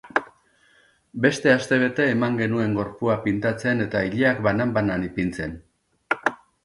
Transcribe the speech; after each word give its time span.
Beste 1.25 1.51
astebete 1.55 2.07
eman 2.13 2.39
genuen 2.41 2.73
gorpua 2.79 3.17
pintatzen 3.27 3.87
eta 3.89 4.01
ileak 4.09 4.41
banan 4.49 4.73
banan 4.79 5.07
ipintzen. 5.13 5.55